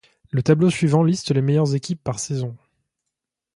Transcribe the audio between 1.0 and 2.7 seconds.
liste les meilleures équipes par saison.